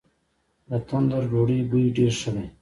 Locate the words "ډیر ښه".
1.97-2.29